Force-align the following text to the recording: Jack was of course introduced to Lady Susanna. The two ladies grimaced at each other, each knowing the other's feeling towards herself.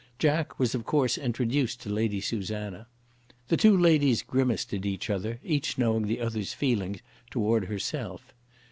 Jack 0.17 0.57
was 0.57 0.73
of 0.73 0.83
course 0.83 1.15
introduced 1.15 1.79
to 1.81 1.87
Lady 1.89 2.19
Susanna. 2.19 2.87
The 3.49 3.57
two 3.57 3.77
ladies 3.77 4.23
grimaced 4.23 4.73
at 4.73 4.83
each 4.83 5.11
other, 5.11 5.39
each 5.43 5.77
knowing 5.77 6.07
the 6.07 6.21
other's 6.21 6.53
feeling 6.55 7.01
towards 7.29 7.67
herself. 7.67 8.33